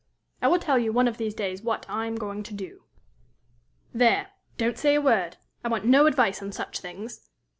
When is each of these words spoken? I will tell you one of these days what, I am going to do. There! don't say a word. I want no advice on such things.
I 0.41 0.47
will 0.47 0.57
tell 0.57 0.79
you 0.79 0.91
one 0.91 1.07
of 1.07 1.17
these 1.19 1.35
days 1.35 1.61
what, 1.61 1.85
I 1.87 2.07
am 2.07 2.15
going 2.15 2.41
to 2.41 2.55
do. 2.55 2.85
There! 3.93 4.29
don't 4.57 4.79
say 4.79 4.95
a 4.95 4.99
word. 4.99 5.37
I 5.63 5.67
want 5.67 5.85
no 5.85 6.07
advice 6.07 6.41
on 6.41 6.51
such 6.51 6.79
things. 6.79 7.29